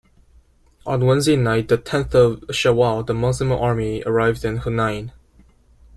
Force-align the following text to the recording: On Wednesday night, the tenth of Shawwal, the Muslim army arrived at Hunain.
On 0.83 1.05
Wednesday 1.05 1.35
night, 1.35 1.67
the 1.67 1.77
tenth 1.77 2.15
of 2.15 2.39
Shawwal, 2.49 3.05
the 3.05 3.13
Muslim 3.13 3.51
army 3.51 4.01
arrived 4.03 4.43
at 4.43 4.63
Hunain. 4.63 5.11